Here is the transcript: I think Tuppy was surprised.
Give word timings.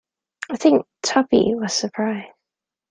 I 0.49 0.57
think 0.57 0.83
Tuppy 1.03 1.53
was 1.53 1.73
surprised. 1.75 2.27